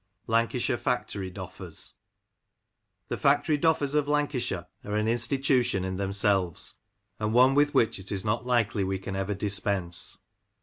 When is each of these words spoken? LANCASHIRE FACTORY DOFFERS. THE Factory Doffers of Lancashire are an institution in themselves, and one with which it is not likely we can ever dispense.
LANCASHIRE 0.25 0.77
FACTORY 0.79 1.29
DOFFERS. 1.29 1.93
THE 3.09 3.17
Factory 3.17 3.55
Doffers 3.59 3.93
of 3.93 4.07
Lancashire 4.07 4.65
are 4.83 4.95
an 4.95 5.07
institution 5.07 5.85
in 5.85 5.97
themselves, 5.97 6.73
and 7.19 7.35
one 7.35 7.53
with 7.53 7.75
which 7.75 7.99
it 7.99 8.11
is 8.11 8.25
not 8.25 8.43
likely 8.43 8.83
we 8.83 8.97
can 8.97 9.15
ever 9.15 9.35
dispense. 9.35 10.17